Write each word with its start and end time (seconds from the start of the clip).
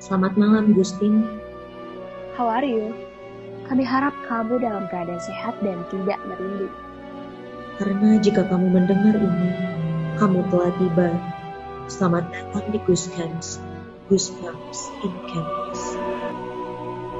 Selamat 0.00 0.32
malam, 0.32 0.72
Gustin. 0.72 1.28
How 2.32 2.48
are 2.48 2.64
you? 2.64 2.96
Kami 3.68 3.84
harap 3.84 4.16
kamu 4.32 4.56
dalam 4.64 4.88
keadaan 4.88 5.20
sehat 5.20 5.60
dan 5.60 5.76
tidak 5.92 6.16
merinding. 6.24 6.72
Karena 7.76 8.16
jika 8.16 8.48
kamu 8.48 8.80
mendengar 8.80 9.20
ini, 9.20 9.52
kamu 10.16 10.40
telah 10.48 10.72
tiba. 10.80 11.12
Selamat 11.84 12.24
datang 12.32 12.64
di 12.72 12.80
Goosecamps. 12.88 13.60
Goosebumps 14.08 14.88
in 15.04 15.12
Campus. 15.28 16.00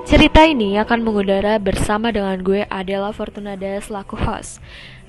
Cerita 0.08 0.48
ini 0.48 0.80
akan 0.80 1.04
mengudara 1.04 1.60
bersama 1.60 2.08
dengan 2.08 2.40
gue 2.40 2.64
Adela 2.72 3.12
Fortunada 3.12 3.76
selaku 3.84 4.16
host. 4.16 4.56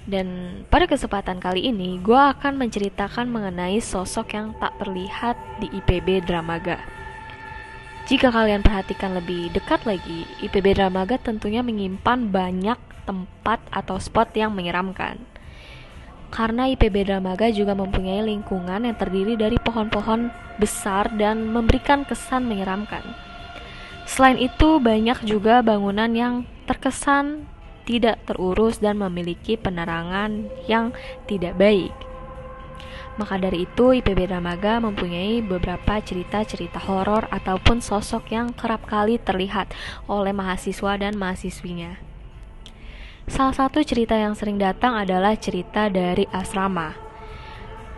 Dan 0.03 0.59
pada 0.67 0.91
kesempatan 0.91 1.39
kali 1.39 1.71
ini, 1.71 2.03
gue 2.03 2.19
akan 2.19 2.59
menceritakan 2.59 3.31
mengenai 3.31 3.79
sosok 3.79 4.35
yang 4.35 4.51
tak 4.59 4.75
terlihat 4.75 5.39
di 5.63 5.71
IPB 5.71 6.27
Dramaga. 6.27 7.00
Jika 8.09 8.33
kalian 8.33 8.65
perhatikan 8.65 9.13
lebih 9.13 9.53
dekat 9.53 9.85
lagi, 9.85 10.25
IPB 10.41 10.73
Dramaga 10.73 11.21
tentunya 11.21 11.61
menyimpan 11.61 12.33
banyak 12.33 12.79
tempat 13.05 13.61
atau 13.69 14.01
spot 14.01 14.33
yang 14.33 14.51
menyeramkan. 14.57 15.21
Karena 16.31 16.65
IPB 16.71 17.11
Dramaga 17.11 17.51
juga 17.51 17.75
mempunyai 17.75 18.23
lingkungan 18.23 18.87
yang 18.87 18.95
terdiri 18.95 19.35
dari 19.35 19.59
pohon-pohon 19.59 20.31
besar 20.57 21.11
dan 21.19 21.51
memberikan 21.51 22.07
kesan 22.07 22.47
menyeramkan. 22.47 23.03
Selain 24.07 24.39
itu, 24.39 24.79
banyak 24.79 25.21
juga 25.27 25.59
bangunan 25.61 26.09
yang 26.09 26.47
terkesan 26.65 27.45
tidak 27.83 28.23
terurus 28.25 28.79
dan 28.79 28.97
memiliki 28.97 29.59
penerangan 29.59 30.47
yang 30.65 30.95
tidak 31.27 31.59
baik. 31.59 32.10
Maka 33.19 33.35
dari 33.35 33.67
itu, 33.67 33.91
IPB 33.91 34.31
Dramaga 34.31 34.79
mempunyai 34.79 35.43
beberapa 35.43 35.99
cerita-cerita 35.99 36.79
horor 36.79 37.27
ataupun 37.27 37.83
sosok 37.83 38.31
yang 38.31 38.55
kerap 38.55 38.87
kali 38.87 39.19
terlihat 39.19 39.71
oleh 40.07 40.31
mahasiswa 40.31 40.95
dan 40.95 41.19
mahasiswinya. 41.19 41.99
Salah 43.27 43.53
satu 43.53 43.83
cerita 43.83 44.15
yang 44.15 44.33
sering 44.33 44.57
datang 44.57 44.95
adalah 44.95 45.35
cerita 45.35 45.91
dari 45.91 46.25
asrama. 46.31 46.95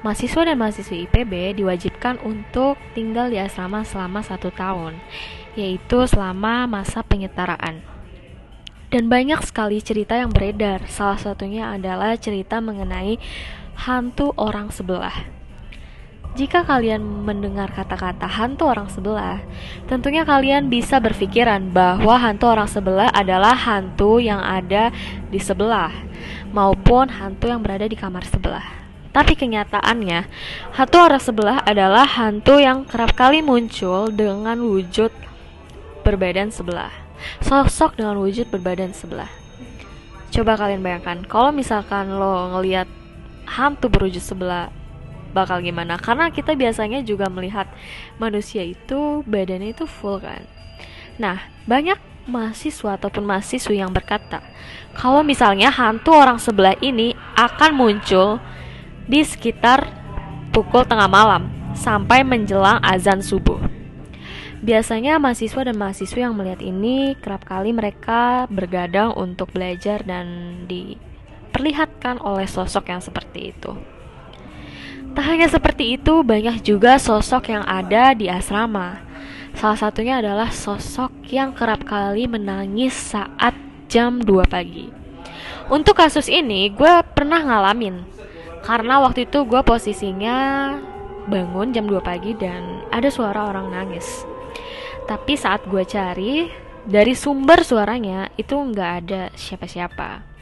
Mahasiswa 0.03 0.51
dan 0.51 0.59
mahasiswi 0.59 1.07
IPB 1.07 1.63
diwajibkan 1.63 2.19
untuk 2.27 2.75
tinggal 2.91 3.31
di 3.31 3.39
asrama 3.39 3.87
selama 3.87 4.19
satu 4.19 4.51
tahun, 4.51 4.99
yaitu 5.55 6.03
selama 6.09 6.67
masa 6.67 7.05
penyetaraan. 7.05 7.79
Dan 8.91 9.09
banyak 9.09 9.41
sekali 9.41 9.81
cerita 9.81 10.13
yang 10.13 10.29
beredar. 10.29 10.85
Salah 10.85 11.17
satunya 11.17 11.73
adalah 11.73 12.13
cerita 12.13 12.61
mengenai 12.61 13.17
hantu 13.77 14.33
orang 14.37 14.69
sebelah. 14.69 15.13
Jika 16.33 16.65
kalian 16.65 17.01
mendengar 17.01 17.69
kata-kata 17.69 18.25
hantu 18.25 18.65
orang 18.65 18.89
sebelah, 18.89 19.37
tentunya 19.85 20.25
kalian 20.25 20.65
bisa 20.65 20.97
berpikiran 20.97 21.69
bahwa 21.69 22.17
hantu 22.17 22.49
orang 22.49 22.65
sebelah 22.65 23.13
adalah 23.13 23.53
hantu 23.53 24.17
yang 24.17 24.41
ada 24.41 24.89
di 25.29 25.37
sebelah, 25.37 25.93
maupun 26.49 27.13
hantu 27.13 27.53
yang 27.53 27.61
berada 27.61 27.85
di 27.85 27.93
kamar 27.93 28.25
sebelah. 28.25 28.65
Tapi 29.13 29.37
kenyataannya, 29.37 30.25
hantu 30.73 30.97
orang 30.97 31.21
sebelah 31.21 31.57
adalah 31.61 32.09
hantu 32.09 32.57
yang 32.57 32.81
kerap 32.89 33.13
kali 33.13 33.45
muncul 33.45 34.09
dengan 34.09 34.57
wujud 34.57 35.13
berbadan 36.01 36.49
sebelah 36.49 37.03
sosok 37.43 37.99
dengan 37.99 38.19
wujud 38.19 38.49
berbadan 38.51 38.91
sebelah. 38.91 39.29
Coba 40.33 40.57
kalian 40.57 40.81
bayangkan, 40.81 41.21
kalau 41.29 41.53
misalkan 41.53 42.09
lo 42.17 42.57
ngelihat 42.57 42.89
hantu 43.47 43.89
berwujud 43.91 44.21
sebelah, 44.21 44.69
bakal 45.33 45.59
gimana? 45.59 45.97
Karena 45.97 46.29
kita 46.29 46.53
biasanya 46.53 47.01
juga 47.01 47.27
melihat 47.27 47.65
manusia 48.21 48.61
itu 48.63 49.25
badannya 49.25 49.73
itu 49.73 49.89
full 49.89 50.21
kan. 50.21 50.45
Nah, 51.17 51.41
banyak 51.65 51.97
mahasiswa 52.29 52.95
ataupun 52.95 53.27
mahasiswi 53.27 53.83
yang 53.83 53.91
berkata, 53.91 54.39
kalau 54.95 55.25
misalnya 55.25 55.73
hantu 55.73 56.15
orang 56.15 56.39
sebelah 56.39 56.77
ini 56.79 57.17
akan 57.35 57.71
muncul 57.75 58.39
di 59.09 59.19
sekitar 59.25 59.91
pukul 60.55 60.87
tengah 60.87 61.09
malam 61.11 61.49
sampai 61.75 62.21
menjelang 62.23 62.79
azan 62.79 63.19
subuh. 63.19 63.59
Biasanya 64.63 65.19
mahasiswa 65.19 65.67
dan 65.67 65.75
mahasiswi 65.75 66.23
yang 66.23 66.39
melihat 66.39 66.63
ini 66.63 67.19
kerap 67.19 67.43
kali 67.43 67.75
mereka 67.75 68.47
bergadang 68.47 69.11
untuk 69.11 69.51
belajar 69.51 70.07
dan 70.07 70.63
diperlihatkan 71.53 72.17
oleh 72.25 72.49
sosok 72.49 72.89
yang 72.89 72.97
seperti 72.97 73.53
itu. 73.53 73.77
Tak 75.13 75.21
hanya 75.29 75.45
seperti 75.45 76.01
itu, 76.01 76.25
banyak 76.25 76.65
juga 76.65 76.97
sosok 76.97 77.53
yang 77.53 77.61
ada 77.69 78.17
di 78.17 78.25
asrama. 78.25 79.05
Salah 79.53 79.77
satunya 79.77 80.17
adalah 80.17 80.49
sosok 80.49 81.13
yang 81.29 81.53
kerap 81.53 81.85
kali 81.85 82.25
menangis 82.25 82.97
saat 82.97 83.53
jam 83.85 84.17
2 84.17 84.49
pagi. 84.49 84.89
Untuk 85.69 86.01
kasus 86.01 86.25
ini, 86.25 86.73
gue 86.73 87.05
pernah 87.13 87.45
ngalamin. 87.45 88.01
Karena 88.65 88.97
waktu 89.05 89.29
itu 89.29 89.45
gue 89.45 89.61
posisinya 89.61 90.73
bangun 91.29 91.69
jam 91.69 91.85
2 91.85 92.01
pagi 92.01 92.33
dan 92.33 92.81
ada 92.89 93.13
suara 93.13 93.53
orang 93.53 93.69
nangis. 93.69 94.25
Tapi 95.05 95.37
saat 95.37 95.61
gue 95.69 95.85
cari 95.85 96.49
dari 96.89 97.13
sumber 97.13 97.61
suaranya 97.61 98.33
itu 98.41 98.57
nggak 98.57 98.91
ada 99.05 99.29
siapa-siapa. 99.37 100.32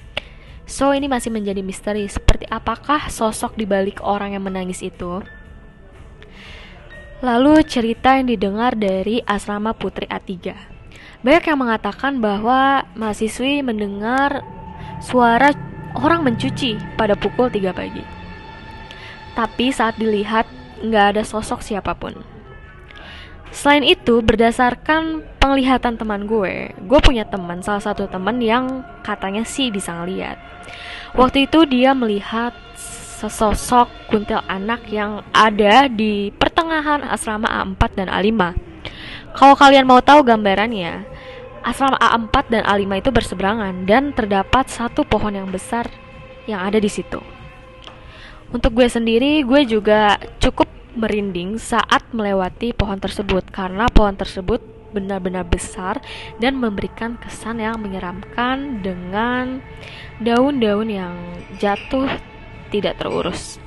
So 0.72 0.96
ini 0.96 1.12
masih 1.12 1.36
menjadi 1.36 1.60
misteri 1.60 2.08
seperti 2.08 2.48
apakah 2.48 3.12
sosok 3.12 3.60
di 3.60 3.68
balik 3.68 4.00
orang 4.00 4.40
yang 4.40 4.48
menangis 4.48 4.80
itu. 4.80 5.20
Lalu 7.20 7.60
cerita 7.68 8.16
yang 8.16 8.32
didengar 8.32 8.80
dari 8.80 9.20
asrama 9.28 9.76
Putri 9.76 10.08
A3. 10.08 10.32
Banyak 11.28 11.44
yang 11.44 11.60
mengatakan 11.60 12.24
bahwa 12.24 12.88
mahasiswi 12.96 13.60
mendengar 13.60 14.48
suara 15.04 15.52
orang 16.00 16.24
mencuci 16.24 16.80
pada 16.96 17.20
pukul 17.20 17.52
3 17.52 17.76
pagi. 17.76 18.08
Tapi 19.36 19.76
saat 19.76 20.00
dilihat 20.00 20.48
nggak 20.80 21.20
ada 21.20 21.24
sosok 21.28 21.60
siapa 21.60 22.00
pun. 22.00 22.16
Selain 23.52 23.84
itu, 23.84 24.24
berdasarkan 24.24 25.28
penglihatan 25.36 26.00
teman 26.00 26.24
gue, 26.24 26.72
gue 26.72 27.00
punya 27.04 27.28
teman, 27.28 27.60
salah 27.60 27.84
satu 27.84 28.08
teman 28.08 28.40
yang 28.40 28.88
katanya 29.04 29.44
sih 29.44 29.68
bisa 29.68 29.92
ngeliat. 29.92 30.40
Waktu 31.20 31.52
itu 31.52 31.68
dia 31.68 31.92
melihat 31.92 32.56
sesosok 33.20 33.92
kuntil 34.08 34.40
anak 34.48 34.88
yang 34.88 35.20
ada 35.36 35.92
di 35.92 36.32
pertengahan 36.32 37.04
asrama 37.04 37.52
A4 37.52 37.82
dan 38.00 38.08
A5. 38.08 38.32
Kalau 39.36 39.56
kalian 39.60 39.84
mau 39.84 40.00
tahu 40.00 40.24
gambarannya, 40.24 41.04
asrama 41.60 42.00
A4 42.00 42.36
dan 42.48 42.64
A5 42.64 42.88
itu 43.04 43.12
berseberangan 43.12 43.84
dan 43.84 44.16
terdapat 44.16 44.72
satu 44.72 45.04
pohon 45.04 45.36
yang 45.36 45.52
besar 45.52 45.92
yang 46.48 46.64
ada 46.64 46.80
di 46.80 46.88
situ. 46.88 47.20
Untuk 48.56 48.80
gue 48.80 48.88
sendiri, 48.88 49.44
gue 49.44 49.68
juga 49.68 50.16
cukup 50.40 50.71
merinding 50.96 51.56
saat 51.62 52.04
melewati 52.12 52.76
pohon 52.76 53.00
tersebut 53.00 53.48
karena 53.50 53.88
pohon 53.88 54.16
tersebut 54.16 54.60
benar-benar 54.92 55.48
besar 55.48 56.04
dan 56.44 56.60
memberikan 56.60 57.16
kesan 57.16 57.64
yang 57.64 57.80
menyeramkan 57.80 58.84
dengan 58.84 59.64
daun-daun 60.20 60.92
yang 60.92 61.16
jatuh 61.58 62.12
tidak 62.70 63.00
terurus. 63.00 63.58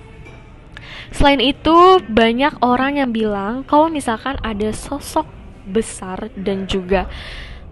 Selain 1.13 1.41
itu, 1.41 2.01
banyak 2.05 2.61
orang 2.61 3.01
yang 3.01 3.11
bilang 3.15 3.65
kalau 3.65 3.89
misalkan 3.89 4.37
ada 4.45 4.73
sosok 4.75 5.25
besar 5.65 6.29
dan 6.37 6.69
juga 6.69 7.09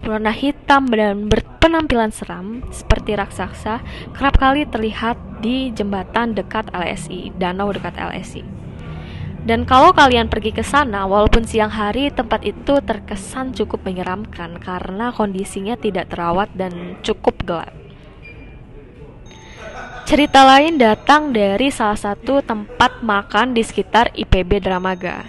berwarna 0.01 0.35
hitam 0.35 0.89
dan 0.91 1.31
berpenampilan 1.31 2.11
seram 2.11 2.59
seperti 2.75 3.15
raksasa 3.15 3.79
kerap 4.11 4.35
kali 4.35 4.67
terlihat 4.67 5.15
di 5.39 5.71
jembatan 5.71 6.35
dekat 6.35 6.67
LSI, 6.75 7.31
danau 7.39 7.71
dekat 7.71 7.95
LSI. 7.95 8.62
Dan 9.43 9.67
kalau 9.67 9.91
kalian 9.91 10.31
pergi 10.31 10.55
ke 10.55 10.63
sana, 10.63 11.03
walaupun 11.03 11.43
siang 11.43 11.67
hari, 11.67 12.07
tempat 12.07 12.47
itu 12.47 12.79
terkesan 12.79 13.51
cukup 13.51 13.83
menyeramkan 13.83 14.55
karena 14.55 15.11
kondisinya 15.11 15.75
tidak 15.75 16.07
terawat 16.07 16.47
dan 16.55 16.95
cukup 17.03 17.35
gelap. 17.43 17.75
Cerita 20.07 20.47
lain 20.47 20.79
datang 20.79 21.35
dari 21.35 21.67
salah 21.71 21.99
satu 21.99 22.39
tempat 22.39 23.03
makan 23.03 23.51
di 23.51 23.63
sekitar 23.63 24.15
IPB 24.15 24.63
Dramaga. 24.63 25.27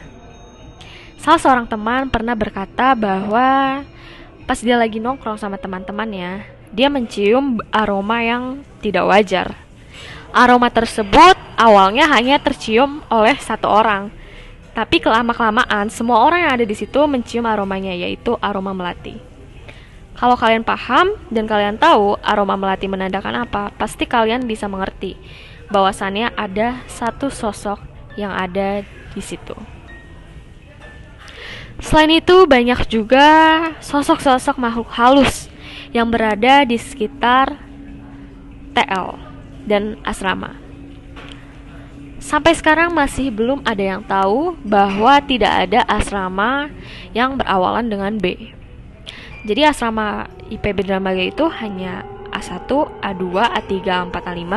Salah 1.18 1.40
seorang 1.42 1.66
teman 1.66 2.06
pernah 2.06 2.38
berkata 2.38 2.94
bahwa 2.94 3.82
pas 4.46 4.58
dia 4.62 4.78
lagi 4.78 5.02
nongkrong 5.02 5.42
sama 5.42 5.58
teman-temannya, 5.58 6.46
dia 6.70 6.86
mencium 6.86 7.58
aroma 7.74 8.22
yang 8.22 8.62
tidak 8.78 9.06
wajar 9.10 9.64
Aroma 10.34 10.66
tersebut 10.66 11.38
awalnya 11.56 12.10
hanya 12.10 12.38
tercium 12.38 13.02
oleh 13.10 13.34
satu 13.38 13.66
orang. 13.70 14.10
Tapi 14.74 14.98
kelama-kelamaan 14.98 15.86
semua 15.86 16.26
orang 16.26 16.46
yang 16.46 16.52
ada 16.58 16.66
di 16.66 16.74
situ 16.74 16.98
mencium 17.06 17.46
aromanya 17.46 17.94
yaitu 17.94 18.34
aroma 18.42 18.74
melati. 18.74 19.14
Kalau 20.14 20.38
kalian 20.38 20.62
paham 20.62 21.14
dan 21.30 21.46
kalian 21.46 21.78
tahu 21.78 22.18
aroma 22.22 22.54
melati 22.54 22.86
menandakan 22.86 23.46
apa, 23.46 23.74
pasti 23.74 24.06
kalian 24.06 24.46
bisa 24.46 24.70
mengerti 24.70 25.18
bahwasannya 25.70 26.34
ada 26.38 26.82
satu 26.86 27.30
sosok 27.30 27.82
yang 28.14 28.30
ada 28.30 28.86
di 29.14 29.22
situ. 29.22 29.54
Selain 31.82 32.10
itu, 32.14 32.46
banyak 32.46 32.86
juga 32.86 33.26
sosok-sosok 33.82 34.54
makhluk 34.56 34.90
halus 34.94 35.50
yang 35.90 36.06
berada 36.06 36.62
di 36.62 36.78
sekitar 36.78 37.58
TL 38.74 39.18
dan 39.66 39.98
asrama. 40.06 40.63
Sampai 42.24 42.56
sekarang 42.56 42.96
masih 42.96 43.28
belum 43.28 43.60
ada 43.68 43.84
yang 43.84 44.00
tahu 44.00 44.56
bahwa 44.64 45.20
tidak 45.20 45.68
ada 45.68 45.84
asrama 45.84 46.72
yang 47.12 47.36
berawalan 47.36 47.84
dengan 47.84 48.16
B. 48.16 48.48
Jadi 49.44 49.68
asrama 49.68 50.24
IPB 50.48 50.88
Dramaga 50.88 51.20
itu 51.20 51.44
hanya 51.60 52.00
A1, 52.32 52.64
A2, 53.04 53.24
A3, 53.28 53.72
A4, 54.08 54.16
A5 54.24 54.54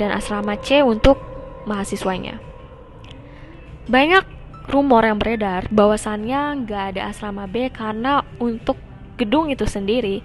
dan 0.00 0.08
asrama 0.16 0.56
C 0.56 0.80
untuk 0.80 1.20
mahasiswanya. 1.68 2.40
Banyak 3.84 4.24
rumor 4.72 5.04
yang 5.04 5.20
beredar 5.20 5.68
bahwasannya 5.68 6.64
nggak 6.64 6.96
ada 6.96 7.12
asrama 7.12 7.44
B 7.44 7.68
karena 7.68 8.24
untuk 8.40 8.80
gedung 9.20 9.52
itu 9.52 9.68
sendiri 9.68 10.24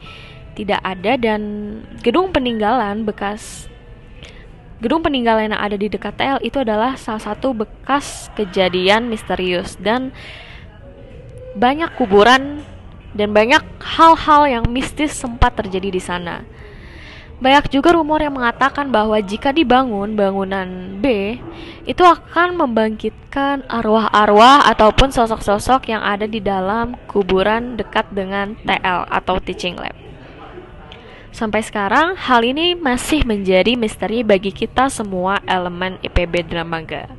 tidak 0.55 0.79
ada 0.79 1.19
dan 1.19 1.41
gedung 1.99 2.31
peninggalan 2.31 3.03
bekas 3.03 3.67
Gedung 4.81 5.05
peninggalan 5.05 5.53
yang 5.53 5.61
ada 5.61 5.77
di 5.77 5.93
dekat 5.93 6.17
TL 6.17 6.41
itu 6.41 6.57
adalah 6.57 6.97
salah 6.97 7.21
satu 7.21 7.53
bekas 7.53 8.33
kejadian 8.33 9.13
misterius 9.13 9.77
dan 9.77 10.09
banyak 11.53 11.93
kuburan 12.01 12.65
dan 13.13 13.29
banyak 13.29 13.61
hal-hal 13.77 14.49
yang 14.49 14.65
mistis 14.65 15.13
sempat 15.13 15.53
terjadi 15.53 15.93
di 15.93 16.01
sana. 16.01 16.41
Banyak 17.41 17.73
juga 17.73 17.97
rumor 17.97 18.21
yang 18.21 18.37
mengatakan 18.37 18.93
bahwa 18.93 19.17
jika 19.17 19.49
dibangun 19.49 20.13
bangunan 20.13 20.97
B, 21.01 21.37
itu 21.89 22.01
akan 22.05 22.53
membangkitkan 22.53 23.65
arwah-arwah 23.65 24.69
ataupun 24.69 25.09
sosok-sosok 25.09 25.89
yang 25.89 26.05
ada 26.05 26.29
di 26.29 26.37
dalam 26.37 26.93
kuburan 27.09 27.77
dekat 27.77 28.09
dengan 28.13 28.53
TL 28.65 29.09
atau 29.09 29.41
teaching 29.41 29.73
lab. 29.73 30.10
Sampai 31.41 31.65
sekarang, 31.65 32.13
hal 32.21 32.45
ini 32.45 32.77
masih 32.77 33.25
menjadi 33.25 33.73
misteri 33.73 34.21
bagi 34.21 34.53
kita 34.53 34.93
semua 34.93 35.41
elemen 35.49 35.97
IPB 36.05 36.45
Dramaga. 36.45 37.09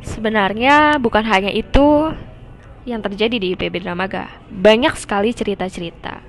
Sebenarnya 0.00 0.96
bukan 0.96 1.20
hanya 1.28 1.52
itu 1.52 2.08
yang 2.88 3.04
terjadi 3.04 3.36
di 3.36 3.52
IPB 3.52 3.84
Dramaga. 3.84 4.32
Banyak 4.48 4.96
sekali 4.96 5.36
cerita-cerita. 5.36 6.24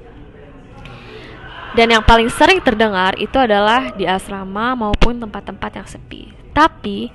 Dan 1.80 1.96
yang 1.96 2.04
paling 2.04 2.28
sering 2.28 2.60
terdengar 2.60 3.16
itu 3.16 3.40
adalah 3.40 3.96
di 3.96 4.04
asrama 4.04 4.76
maupun 4.76 5.24
tempat-tempat 5.24 5.72
yang 5.72 5.88
sepi. 5.88 6.36
Tapi 6.52 7.08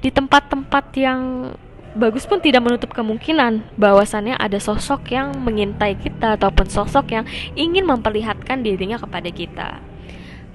di 0.00 0.08
tempat-tempat 0.08 0.96
yang 0.96 1.52
bagus 1.92 2.24
pun 2.24 2.40
tidak 2.40 2.64
menutup 2.64 2.90
kemungkinan 2.92 3.76
bahwasannya 3.76 4.36
ada 4.36 4.56
sosok 4.56 5.12
yang 5.12 5.36
mengintai 5.40 5.96
kita 6.00 6.40
ataupun 6.40 6.66
sosok 6.68 7.12
yang 7.12 7.24
ingin 7.56 7.84
memperlihatkan 7.84 8.64
dirinya 8.64 8.96
kepada 8.96 9.28
kita. 9.28 9.68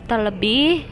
Terlebih 0.10 0.88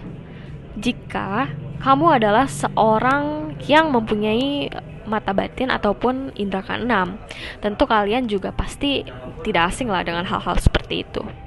jika 0.78 1.50
kamu 1.82 2.20
adalah 2.20 2.50
seorang 2.50 3.56
yang 3.66 3.94
mempunyai 3.94 4.70
mata 5.06 5.32
batin 5.32 5.70
ataupun 5.70 6.34
indera 6.36 6.66
keenam. 6.66 7.22
Tentu 7.62 7.86
kalian 7.86 8.26
juga 8.26 8.50
pasti 8.50 9.06
tidak 9.46 9.74
asing 9.74 9.88
lah 9.94 10.02
dengan 10.02 10.26
hal-hal 10.26 10.58
seperti 10.58 11.06
itu. 11.06 11.45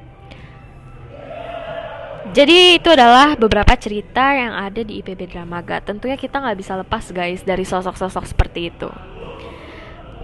Jadi 2.18 2.82
itu 2.82 2.88
adalah 2.90 3.38
beberapa 3.38 3.72
cerita 3.78 4.34
yang 4.34 4.50
ada 4.50 4.82
di 4.82 4.98
IPB 4.98 5.30
Dramaga. 5.30 5.78
Tentunya 5.78 6.18
kita 6.18 6.42
nggak 6.42 6.58
bisa 6.58 6.74
lepas 6.74 7.14
guys 7.14 7.46
dari 7.46 7.62
sosok-sosok 7.62 8.24
seperti 8.26 8.74
itu. 8.74 8.90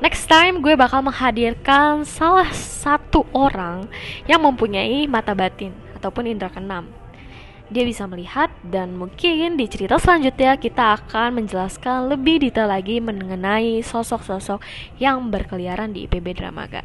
Next 0.03 0.27
time 0.27 0.61
gue 0.61 0.75
bakal 0.75 1.07
menghadirkan 1.07 2.03
salah 2.03 2.51
satu 2.53 3.25
orang 3.31 3.87
yang 4.27 4.43
mempunyai 4.43 5.07
mata 5.07 5.33
batin 5.33 5.73
ataupun 5.97 6.29
indera 6.29 6.51
keenam. 6.51 6.91
Dia 7.73 7.89
bisa 7.89 8.05
melihat 8.05 8.53
dan 8.61 8.93
mungkin 8.93 9.57
di 9.57 9.65
cerita 9.65 9.97
selanjutnya 9.97 10.61
kita 10.61 11.01
akan 11.01 11.41
menjelaskan 11.41 12.13
lebih 12.13 12.45
detail 12.45 12.69
lagi 12.69 13.01
mengenai 13.01 13.81
sosok-sosok 13.81 14.61
yang 15.01 15.33
berkeliaran 15.33 15.97
di 15.97 16.05
IPB 16.05 16.37
Dramaga. 16.37 16.85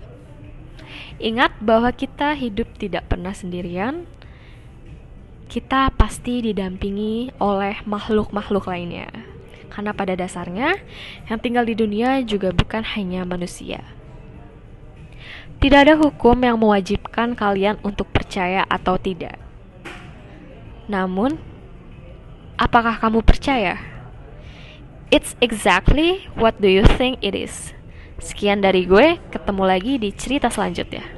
Ingat 1.19 1.59
bahwa 1.59 1.91
kita 1.91 2.31
hidup 2.31 2.79
tidak 2.79 3.11
pernah 3.11 3.35
sendirian, 3.35 4.07
kita 5.49 5.89
pasti 5.97 6.45
didampingi 6.45 7.33
oleh 7.41 7.81
makhluk-makhluk 7.89 8.69
lainnya. 8.69 9.09
Karena 9.73 9.97
pada 9.97 10.13
dasarnya, 10.13 10.77
yang 11.25 11.41
tinggal 11.41 11.65
di 11.65 11.73
dunia 11.73 12.21
juga 12.21 12.53
bukan 12.53 12.85
hanya 12.93 13.25
manusia. 13.25 13.81
Tidak 15.57 15.79
ada 15.89 15.97
hukum 15.97 16.37
yang 16.37 16.61
mewajibkan 16.61 17.33
kalian 17.33 17.81
untuk 17.81 18.13
percaya 18.13 18.61
atau 18.69 19.01
tidak. 19.01 19.41
Namun, 20.85 21.41
apakah 22.53 23.01
kamu 23.01 23.25
percaya? 23.25 23.81
It's 25.09 25.33
exactly 25.41 26.29
what 26.37 26.61
do 26.61 26.69
you 26.69 26.85
think 26.85 27.17
it 27.25 27.33
is. 27.33 27.73
Sekian 28.21 28.61
dari 28.61 28.85
gue, 28.85 29.17
ketemu 29.33 29.63
lagi 29.65 29.97
di 29.97 30.13
cerita 30.13 30.53
selanjutnya. 30.53 31.17